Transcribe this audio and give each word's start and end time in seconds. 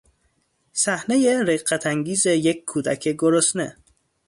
صحنهی 0.73 1.43
رقت 1.43 1.87
انگیز 1.87 2.25
یک 2.25 2.65
کودک 2.65 3.03
گرسنه 3.19 3.77